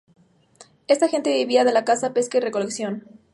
Esta 0.87 1.07
gente 1.09 1.31
vivía 1.31 1.63
de 1.63 1.71
la 1.73 1.85
caza, 1.85 2.11
pesca 2.11 2.39
y 2.39 2.41
recolección. 2.41 3.03